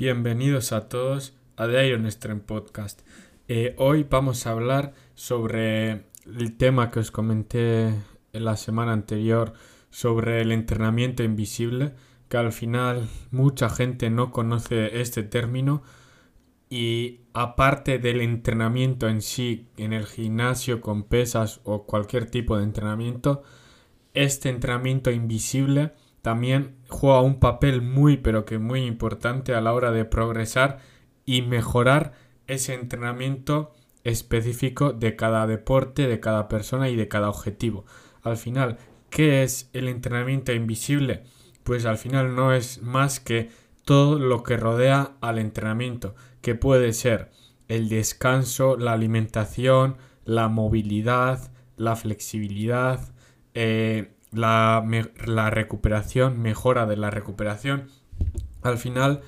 Bienvenidos 0.00 0.70
a 0.70 0.88
todos 0.88 1.34
a 1.56 1.66
The 1.66 1.88
Iron 1.88 2.08
Stream 2.08 2.38
Podcast. 2.38 3.00
Eh, 3.48 3.74
hoy 3.78 4.06
vamos 4.08 4.46
a 4.46 4.52
hablar 4.52 4.92
sobre 5.16 6.04
el 6.24 6.56
tema 6.56 6.92
que 6.92 7.00
os 7.00 7.10
comenté 7.10 7.88
en 7.88 8.44
la 8.44 8.56
semana 8.56 8.92
anterior 8.92 9.54
sobre 9.90 10.40
el 10.40 10.52
entrenamiento 10.52 11.24
invisible, 11.24 11.94
que 12.28 12.36
al 12.36 12.52
final 12.52 13.08
mucha 13.32 13.68
gente 13.68 14.08
no 14.08 14.30
conoce 14.30 15.00
este 15.00 15.24
término 15.24 15.82
y 16.70 17.22
aparte 17.32 17.98
del 17.98 18.20
entrenamiento 18.20 19.08
en 19.08 19.20
sí 19.20 19.66
en 19.78 19.92
el 19.92 20.06
gimnasio 20.06 20.80
con 20.80 21.02
pesas 21.02 21.60
o 21.64 21.86
cualquier 21.86 22.30
tipo 22.30 22.56
de 22.56 22.62
entrenamiento, 22.62 23.42
este 24.14 24.48
entrenamiento 24.48 25.10
invisible 25.10 25.90
también 26.22 26.76
juega 26.88 27.20
un 27.20 27.38
papel 27.38 27.82
muy 27.82 28.16
pero 28.16 28.44
que 28.44 28.58
muy 28.58 28.84
importante 28.84 29.54
a 29.54 29.60
la 29.60 29.72
hora 29.72 29.92
de 29.92 30.04
progresar 30.04 30.78
y 31.24 31.42
mejorar 31.42 32.12
ese 32.46 32.74
entrenamiento 32.74 33.72
específico 34.04 34.92
de 34.92 35.16
cada 35.16 35.46
deporte, 35.46 36.06
de 36.06 36.20
cada 36.20 36.48
persona 36.48 36.88
y 36.88 36.96
de 36.96 37.08
cada 37.08 37.28
objetivo. 37.28 37.84
Al 38.22 38.36
final, 38.36 38.78
¿qué 39.10 39.42
es 39.42 39.70
el 39.72 39.88
entrenamiento 39.88 40.52
invisible? 40.52 41.24
Pues 41.62 41.84
al 41.84 41.98
final 41.98 42.34
no 42.34 42.52
es 42.52 42.82
más 42.82 43.20
que 43.20 43.50
todo 43.84 44.18
lo 44.18 44.42
que 44.42 44.56
rodea 44.56 45.16
al 45.20 45.38
entrenamiento, 45.38 46.14
que 46.40 46.54
puede 46.54 46.92
ser 46.92 47.30
el 47.68 47.88
descanso, 47.88 48.76
la 48.76 48.92
alimentación, 48.92 49.96
la 50.24 50.48
movilidad, 50.48 51.52
la 51.76 51.96
flexibilidad, 51.96 53.12
eh, 53.54 54.14
la, 54.32 54.84
la 55.26 55.50
recuperación, 55.50 56.40
mejora 56.40 56.86
de 56.86 56.96
la 56.96 57.10
recuperación. 57.10 57.88
Al 58.62 58.78
final, 58.78 59.20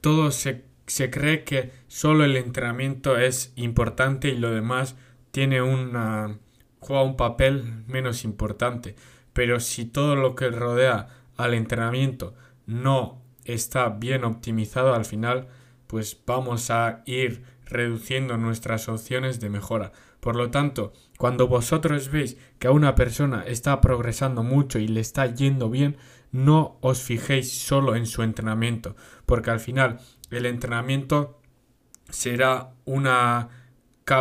todo 0.00 0.30
se, 0.30 0.64
se, 0.86 1.10
cree 1.10 1.44
que 1.44 1.72
solo 1.88 2.24
el 2.24 2.36
entrenamiento 2.36 3.16
es 3.16 3.52
importante 3.56 4.28
y 4.28 4.36
lo 4.36 4.50
demás 4.50 4.96
tiene 5.30 5.62
una 5.62 6.38
juega 6.80 7.02
un 7.02 7.16
papel 7.16 7.84
menos 7.86 8.24
importante. 8.24 8.96
Pero 9.32 9.60
si 9.60 9.84
todo 9.84 10.16
lo 10.16 10.34
que 10.34 10.50
rodea 10.50 11.08
al 11.36 11.54
entrenamiento 11.54 12.34
no 12.66 13.20
está 13.44 13.88
bien 13.90 14.24
optimizado, 14.24 14.94
al 14.94 15.04
final, 15.04 15.48
pues 15.86 16.18
vamos 16.26 16.70
a 16.70 17.02
ir 17.06 17.44
reduciendo 17.66 18.36
nuestras 18.38 18.88
opciones 18.88 19.40
de 19.40 19.50
mejora. 19.50 19.92
Por 20.20 20.36
lo 20.36 20.50
tanto, 20.50 20.92
cuando 21.18 21.48
vosotros 21.48 22.10
veis 22.10 22.36
que 22.58 22.68
a 22.68 22.72
una 22.72 22.94
persona 22.94 23.44
está 23.46 23.80
progresando 23.80 24.42
mucho 24.42 24.78
y 24.78 24.88
le 24.88 25.00
está 25.00 25.26
yendo 25.26 25.68
bien, 25.68 25.96
no 26.32 26.78
os 26.80 27.02
fijéis 27.02 27.58
solo 27.58 27.96
en 27.96 28.06
su 28.06 28.22
entrenamiento, 28.22 28.96
porque 29.26 29.50
al 29.50 29.60
final 29.60 30.00
el 30.30 30.46
entrenamiento 30.46 31.40
será 32.08 32.72
una, 32.84 33.48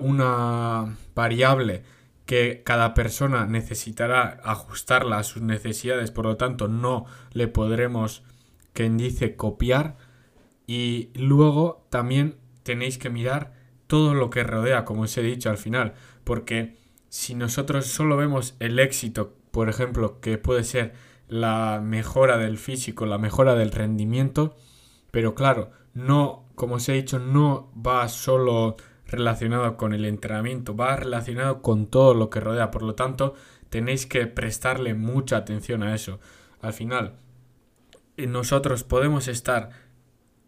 una 0.00 0.96
variable 1.14 1.82
que 2.26 2.62
cada 2.64 2.92
persona 2.92 3.46
necesitará 3.46 4.40
ajustarla 4.42 5.18
a 5.18 5.24
sus 5.24 5.42
necesidades, 5.42 6.10
por 6.10 6.26
lo 6.26 6.36
tanto 6.36 6.68
no 6.68 7.06
le 7.32 7.46
podremos, 7.48 8.24
quien 8.72 8.96
dice, 8.96 9.36
copiar. 9.36 9.96
Y 10.66 11.10
luego 11.14 11.86
también 11.90 12.36
tenéis 12.66 12.98
que 12.98 13.10
mirar 13.10 13.52
todo 13.86 14.12
lo 14.12 14.28
que 14.28 14.42
rodea, 14.42 14.84
como 14.84 15.02
os 15.02 15.16
he 15.16 15.22
dicho 15.22 15.48
al 15.48 15.56
final, 15.56 15.94
porque 16.24 16.76
si 17.08 17.36
nosotros 17.36 17.86
solo 17.86 18.16
vemos 18.16 18.56
el 18.58 18.80
éxito, 18.80 19.36
por 19.52 19.68
ejemplo, 19.68 20.20
que 20.20 20.36
puede 20.36 20.64
ser 20.64 20.92
la 21.28 21.80
mejora 21.80 22.38
del 22.38 22.58
físico, 22.58 23.06
la 23.06 23.18
mejora 23.18 23.54
del 23.54 23.70
rendimiento, 23.70 24.56
pero 25.12 25.36
claro, 25.36 25.70
no, 25.94 26.48
como 26.56 26.74
os 26.74 26.88
he 26.88 26.94
dicho, 26.94 27.20
no 27.20 27.72
va 27.74 28.08
solo 28.08 28.76
relacionado 29.06 29.76
con 29.76 29.92
el 29.92 30.04
entrenamiento, 30.04 30.74
va 30.74 30.96
relacionado 30.96 31.62
con 31.62 31.86
todo 31.86 32.14
lo 32.14 32.30
que 32.30 32.40
rodea, 32.40 32.72
por 32.72 32.82
lo 32.82 32.96
tanto, 32.96 33.34
tenéis 33.70 34.06
que 34.06 34.26
prestarle 34.26 34.94
mucha 34.94 35.36
atención 35.36 35.84
a 35.84 35.94
eso. 35.94 36.18
Al 36.60 36.72
final, 36.72 37.14
nosotros 38.16 38.82
podemos 38.82 39.28
estar 39.28 39.70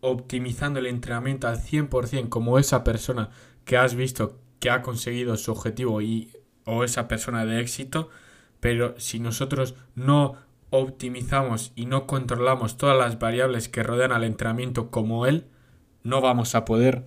optimizando 0.00 0.78
el 0.78 0.86
entrenamiento 0.86 1.48
al 1.48 1.58
100% 1.58 2.28
como 2.28 2.58
esa 2.58 2.84
persona 2.84 3.30
que 3.64 3.76
has 3.76 3.94
visto 3.94 4.40
que 4.60 4.70
ha 4.70 4.82
conseguido 4.82 5.36
su 5.36 5.52
objetivo 5.52 6.00
y 6.00 6.30
o 6.64 6.84
esa 6.84 7.08
persona 7.08 7.44
de 7.44 7.60
éxito, 7.60 8.10
pero 8.60 8.94
si 8.98 9.20
nosotros 9.20 9.74
no 9.94 10.34
optimizamos 10.70 11.72
y 11.74 11.86
no 11.86 12.06
controlamos 12.06 12.76
todas 12.76 12.98
las 12.98 13.18
variables 13.18 13.68
que 13.68 13.82
rodean 13.82 14.12
al 14.12 14.24
entrenamiento 14.24 14.90
como 14.90 15.26
él, 15.26 15.46
no 16.02 16.20
vamos 16.20 16.54
a 16.54 16.64
poder 16.64 17.04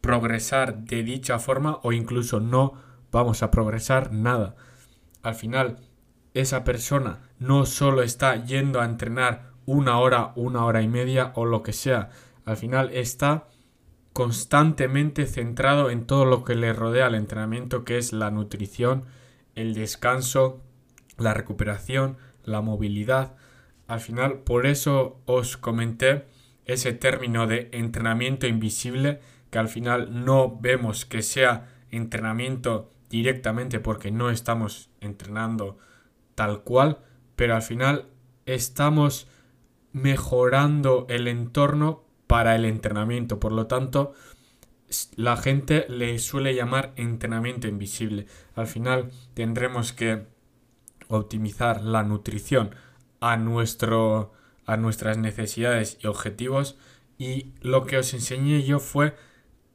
progresar 0.00 0.84
de 0.84 1.02
dicha 1.02 1.38
forma 1.38 1.80
o 1.82 1.92
incluso 1.92 2.40
no 2.40 2.74
vamos 3.12 3.42
a 3.42 3.50
progresar 3.50 4.12
nada. 4.12 4.56
Al 5.22 5.34
final, 5.34 5.78
esa 6.34 6.64
persona 6.64 7.20
no 7.38 7.66
solo 7.66 8.02
está 8.02 8.44
yendo 8.44 8.80
a 8.80 8.84
entrenar 8.84 9.50
una 9.66 9.98
hora, 9.98 10.32
una 10.36 10.64
hora 10.64 10.80
y 10.82 10.88
media 10.88 11.32
o 11.34 11.44
lo 11.44 11.62
que 11.62 11.72
sea. 11.72 12.10
Al 12.44 12.56
final 12.56 12.90
está 12.94 13.48
constantemente 14.12 15.26
centrado 15.26 15.90
en 15.90 16.06
todo 16.06 16.24
lo 16.24 16.42
que 16.42 16.54
le 16.54 16.72
rodea 16.72 17.06
al 17.06 17.14
entrenamiento, 17.14 17.84
que 17.84 17.98
es 17.98 18.14
la 18.14 18.30
nutrición, 18.30 19.04
el 19.54 19.74
descanso, 19.74 20.62
la 21.18 21.34
recuperación, 21.34 22.16
la 22.44 22.62
movilidad. 22.62 23.34
Al 23.86 24.00
final, 24.00 24.38
por 24.38 24.66
eso 24.66 25.20
os 25.26 25.56
comenté 25.56 26.26
ese 26.64 26.92
término 26.92 27.46
de 27.46 27.68
entrenamiento 27.72 28.46
invisible, 28.46 29.20
que 29.50 29.58
al 29.58 29.68
final 29.68 30.24
no 30.24 30.58
vemos 30.58 31.04
que 31.04 31.22
sea 31.22 31.68
entrenamiento 31.90 32.90
directamente 33.08 33.80
porque 33.80 34.10
no 34.10 34.30
estamos 34.30 34.90
entrenando 35.00 35.78
tal 36.34 36.62
cual, 36.62 36.98
pero 37.36 37.54
al 37.54 37.62
final 37.62 38.06
estamos 38.46 39.28
mejorando 39.96 41.06
el 41.08 41.26
entorno 41.26 42.04
para 42.26 42.54
el 42.54 42.66
entrenamiento. 42.66 43.40
Por 43.40 43.52
lo 43.52 43.66
tanto, 43.66 44.12
la 45.16 45.38
gente 45.38 45.86
le 45.88 46.18
suele 46.18 46.54
llamar 46.54 46.92
entrenamiento 46.96 47.66
invisible. 47.66 48.26
Al 48.54 48.66
final 48.66 49.10
tendremos 49.32 49.94
que 49.94 50.26
optimizar 51.08 51.82
la 51.82 52.02
nutrición 52.02 52.74
a, 53.20 53.38
nuestro, 53.38 54.34
a 54.66 54.76
nuestras 54.76 55.16
necesidades 55.16 55.96
y 56.02 56.08
objetivos. 56.08 56.76
Y 57.16 57.54
lo 57.62 57.86
que 57.86 57.96
os 57.96 58.12
enseñé 58.12 58.64
yo 58.64 58.80
fue 58.80 59.14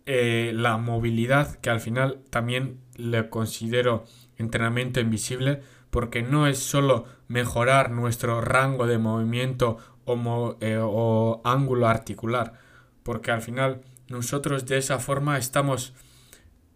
eh, 0.06 0.52
la 0.54 0.78
movilidad, 0.78 1.56
que 1.62 1.72
al 1.72 1.80
final 1.80 2.22
también 2.30 2.80
le 2.96 3.28
considero 3.28 4.06
entrenamiento 4.38 5.00
invisible, 5.00 5.64
porque 5.90 6.22
no 6.22 6.46
es 6.46 6.60
solo 6.60 7.08
mejorar 7.32 7.92
nuestro 7.92 8.42
rango 8.42 8.86
de 8.88 8.98
movimiento 8.98 9.78
eh, 10.60 10.78
o, 10.82 11.42
ángulo 11.46 11.88
articular, 11.88 12.54
porque 13.04 13.32
al 13.32 13.42
final 13.42 13.82
nosotros 14.10 14.66
de 14.66 14.78
esa 14.78 15.00
forma 15.00 15.38
estamos 15.38 15.94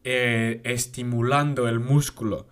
eh, 0.06 0.62
estimulando 0.64 1.68
el 1.68 1.82
músculo 1.82 2.48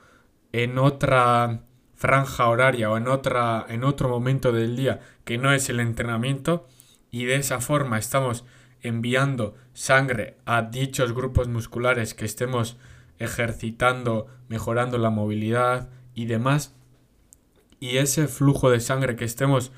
en 0.51 0.77
otra 0.77 1.61
franja 1.95 2.49
horaria 2.49 2.91
o 2.91 2.97
en, 2.97 3.07
otra, 3.07 3.65
en 3.69 3.85
otro 3.85 4.09
momento 4.09 4.51
del 4.51 4.75
día 4.75 4.99
que 5.23 5.37
no 5.37 5.53
es 5.53 5.69
el 5.69 5.79
entrenamiento 5.79 6.67
y 7.09 7.23
de 7.23 7.35
esa 7.35 7.61
forma 7.61 7.97
estamos 7.97 8.43
enviando 8.81 9.55
sangre 9.71 10.35
a 10.45 10.63
dichos 10.63 11.13
grupos 11.13 11.47
musculares 11.47 12.13
que 12.13 12.25
estemos 12.25 12.75
ejercitando, 13.17 14.27
mejorando 14.49 14.97
la 14.97 15.09
movilidad 15.09 15.89
y 16.13 16.25
demás. 16.25 16.75
Y 17.83 17.97
ese 17.97 18.29
flujo 18.29 18.69
de 18.69 18.79
sangre 18.79 19.17
que 19.17 19.25
estemos 19.25 19.73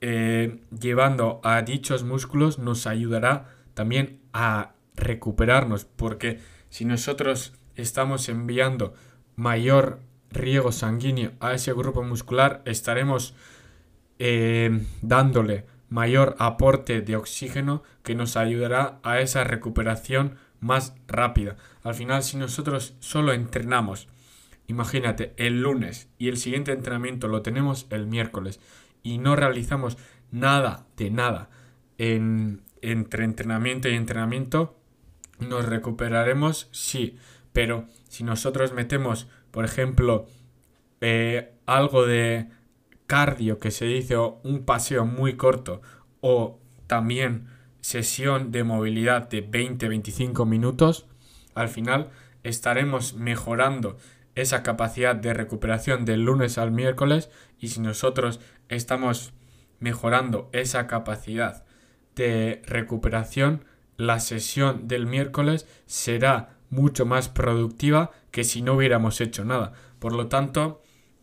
eh, 0.00 0.62
llevando 0.70 1.42
a 1.44 1.60
dichos 1.60 2.02
músculos 2.02 2.58
nos 2.58 2.86
ayudará 2.86 3.50
también 3.74 4.20
a 4.32 4.72
recuperarnos, 4.94 5.84
porque 5.84 6.40
si 6.70 6.86
nosotros 6.86 7.52
estamos 7.76 8.30
enviando 8.30 8.94
mayor 9.36 10.00
riego 10.30 10.72
sanguíneo 10.72 11.32
a 11.40 11.52
ese 11.52 11.74
grupo 11.74 12.02
muscular, 12.02 12.62
estaremos 12.64 13.34
eh, 14.18 14.86
dándole 15.02 15.66
mayor 15.90 16.36
aporte 16.38 17.02
de 17.02 17.16
oxígeno 17.16 17.82
que 18.02 18.14
nos 18.14 18.38
ayudará 18.38 18.98
a 19.02 19.20
esa 19.20 19.44
recuperación 19.44 20.36
más 20.60 20.94
rápida. 21.06 21.58
Al 21.82 21.94
final, 21.94 22.22
si 22.22 22.38
nosotros 22.38 22.94
solo 23.00 23.34
entrenamos, 23.34 24.08
imagínate, 24.66 25.34
el 25.36 25.62
lunes 25.62 26.08
y 26.18 26.28
el 26.28 26.36
siguiente 26.36 26.72
entrenamiento 26.72 27.28
lo 27.28 27.42
tenemos 27.42 27.86
el 27.90 28.06
miércoles 28.06 28.60
y 29.02 29.18
no 29.18 29.36
realizamos 29.36 29.98
nada 30.30 30.86
de 30.96 31.10
nada 31.10 31.50
en, 31.98 32.62
entre 32.80 33.24
entrenamiento 33.24 33.88
y 33.88 33.94
entrenamiento, 33.94 34.76
nos 35.38 35.66
recuperaremos, 35.66 36.68
sí, 36.72 37.16
pero 37.52 37.86
si 38.08 38.24
nosotros 38.24 38.72
metemos, 38.72 39.28
por 39.50 39.64
ejemplo, 39.64 40.26
eh, 41.00 41.52
algo 41.66 42.06
de 42.06 42.48
cardio 43.06 43.58
que 43.58 43.70
se 43.70 43.86
dice 43.86 44.16
o 44.16 44.40
un 44.42 44.64
paseo 44.64 45.04
muy 45.04 45.36
corto 45.36 45.82
o 46.20 46.60
también 46.86 47.46
sesión 47.80 48.52
de 48.52 48.64
movilidad 48.64 49.28
de 49.28 49.48
20-25 49.48 50.46
minutos, 50.46 51.06
al 51.54 51.68
final 51.68 52.10
estaremos 52.42 53.14
mejorando 53.14 53.98
esa 54.34 54.62
capacidad 54.62 55.14
de 55.14 55.34
recuperación 55.34 56.04
del 56.04 56.24
lunes 56.24 56.58
al 56.58 56.72
miércoles 56.72 57.30
y 57.58 57.68
si 57.68 57.80
nosotros 57.80 58.40
estamos 58.68 59.32
mejorando 59.78 60.48
esa 60.52 60.86
capacidad 60.86 61.64
de 62.14 62.62
recuperación, 62.64 63.64
la 63.96 64.20
sesión 64.20 64.88
del 64.88 65.06
miércoles 65.06 65.66
será 65.86 66.56
mucho 66.70 67.04
más 67.04 67.28
productiva 67.28 68.10
que 68.30 68.44
si 68.44 68.62
no 68.62 68.74
hubiéramos 68.74 69.20
hecho 69.20 69.44
nada. 69.44 69.72
Por 69.98 70.12
lo 70.14 70.28
tanto, 70.28 70.82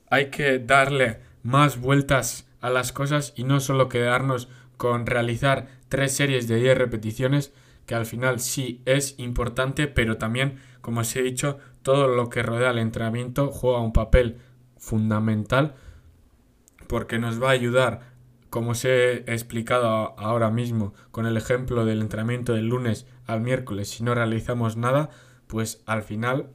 hay 0.10 0.30
que 0.30 0.60
darle 0.60 1.20
más 1.44 1.80
vueltas 1.80 2.48
a 2.62 2.70
las 2.70 2.92
cosas 2.92 3.34
y 3.36 3.44
no 3.44 3.60
solo 3.60 3.90
quedarnos 3.90 4.50
con 4.78 5.06
realizar 5.06 5.68
tres 5.90 6.16
series 6.16 6.48
de 6.48 6.58
10 6.58 6.78
repeticiones, 6.78 7.52
que 7.90 7.96
al 7.96 8.06
final 8.06 8.40
sí 8.40 8.84
es 8.86 9.16
importante, 9.18 9.88
pero 9.88 10.20
también, 10.20 10.60
como 10.80 11.02
os 11.02 11.16
he 11.16 11.24
dicho, 11.24 11.58
todo 11.82 12.08
lo 12.08 12.30
que 12.30 12.44
rodea 12.44 12.70
el 12.70 12.78
entrenamiento 12.78 13.50
juega 13.50 13.82
un 13.82 13.94
papel 13.94 14.38
fundamental 14.78 15.74
porque 16.86 17.18
nos 17.18 17.42
va 17.42 17.48
a 17.48 17.54
ayudar, 17.54 18.12
como 18.52 18.72
os 18.72 18.86
he 18.86 19.24
explicado 19.34 20.14
ahora 20.20 20.52
mismo 20.52 20.94
con 21.10 21.26
el 21.26 21.36
ejemplo 21.36 21.84
del 21.84 22.02
entrenamiento 22.02 22.54
del 22.54 22.68
lunes 22.68 23.08
al 23.26 23.42
miércoles, 23.42 23.90
si 23.90 24.04
no 24.04 24.14
realizamos 24.14 24.78
nada, 24.78 25.10
pues 25.48 25.82
al 25.88 26.04
final 26.04 26.52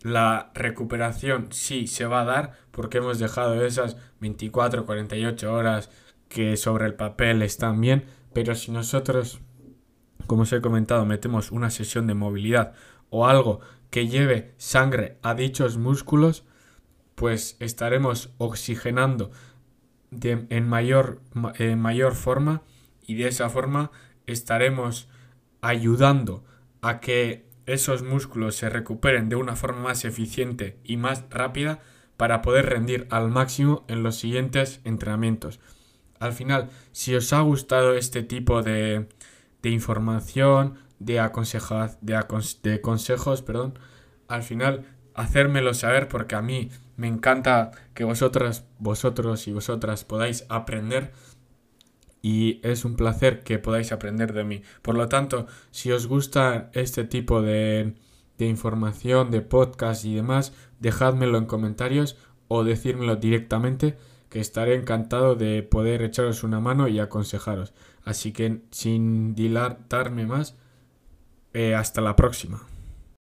la 0.00 0.52
recuperación 0.54 1.48
sí 1.50 1.86
se 1.86 2.06
va 2.06 2.22
a 2.22 2.24
dar 2.24 2.52
porque 2.70 2.96
hemos 2.96 3.18
dejado 3.18 3.62
esas 3.62 3.98
24, 4.20 4.86
48 4.86 5.52
horas 5.52 5.90
que 6.30 6.56
sobre 6.56 6.86
el 6.86 6.94
papel 6.94 7.42
están 7.42 7.78
bien, 7.78 8.06
pero 8.32 8.54
si 8.54 8.70
nosotros, 8.70 9.42
como 10.28 10.42
os 10.42 10.52
he 10.52 10.60
comentado, 10.60 11.04
metemos 11.04 11.50
una 11.50 11.70
sesión 11.70 12.06
de 12.06 12.14
movilidad 12.14 12.74
o 13.10 13.26
algo 13.26 13.60
que 13.90 14.06
lleve 14.06 14.54
sangre 14.58 15.18
a 15.22 15.34
dichos 15.34 15.78
músculos, 15.78 16.44
pues 17.16 17.56
estaremos 17.58 18.30
oxigenando 18.38 19.32
en, 20.12 20.68
mayor, 20.68 21.20
en 21.58 21.80
mayor 21.80 22.14
forma 22.14 22.62
y 23.02 23.14
de 23.14 23.28
esa 23.28 23.48
forma 23.48 23.90
estaremos 24.26 25.08
ayudando 25.62 26.44
a 26.82 27.00
que 27.00 27.48
esos 27.66 28.02
músculos 28.02 28.54
se 28.54 28.68
recuperen 28.68 29.28
de 29.28 29.36
una 29.36 29.56
forma 29.56 29.80
más 29.80 30.04
eficiente 30.04 30.78
y 30.84 30.98
más 30.98 31.24
rápida 31.30 31.80
para 32.18 32.42
poder 32.42 32.66
rendir 32.66 33.06
al 33.10 33.30
máximo 33.30 33.84
en 33.88 34.02
los 34.02 34.16
siguientes 34.16 34.80
entrenamientos. 34.84 35.58
Al 36.20 36.32
final, 36.32 36.68
si 36.92 37.14
os 37.14 37.32
ha 37.32 37.40
gustado 37.40 37.94
este 37.94 38.22
tipo 38.22 38.62
de, 38.62 39.08
de 39.62 39.70
información, 39.70 40.74
de, 40.98 41.20
aconsejar, 41.20 41.98
de, 42.00 42.18
de 42.62 42.80
consejos, 42.80 43.42
perdón, 43.42 43.78
al 44.28 44.42
final 44.42 44.84
hacérmelo 45.14 45.74
saber 45.74 46.08
porque 46.08 46.36
a 46.36 46.42
mí 46.42 46.70
me 46.96 47.08
encanta 47.08 47.72
que 47.94 48.04
vosotras, 48.04 48.66
vosotros 48.78 49.48
y 49.48 49.52
vosotras 49.52 50.04
podáis 50.04 50.44
aprender 50.48 51.12
y 52.22 52.60
es 52.62 52.84
un 52.84 52.96
placer 52.96 53.42
que 53.42 53.58
podáis 53.58 53.92
aprender 53.92 54.32
de 54.32 54.44
mí. 54.44 54.62
Por 54.82 54.96
lo 54.96 55.08
tanto, 55.08 55.46
si 55.70 55.92
os 55.92 56.06
gusta 56.06 56.70
este 56.72 57.04
tipo 57.04 57.42
de, 57.42 57.94
de 58.38 58.46
información, 58.46 59.30
de 59.30 59.40
podcast 59.40 60.04
y 60.04 60.14
demás, 60.14 60.52
dejádmelo 60.80 61.38
en 61.38 61.46
comentarios 61.46 62.16
o 62.48 62.64
decírmelo 62.64 63.16
directamente 63.16 63.96
que 64.28 64.40
estaré 64.40 64.74
encantado 64.74 65.34
de 65.34 65.62
poder 65.62 66.02
echaros 66.02 66.42
una 66.42 66.60
mano 66.60 66.88
y 66.88 66.98
aconsejaros. 66.98 67.72
Así 68.04 68.32
que 68.32 68.62
sin 68.70 69.34
dilatarme 69.34 70.26
más, 70.26 70.56
eh, 71.52 71.74
hasta 71.74 72.00
la 72.00 72.16
próxima. 72.16 72.62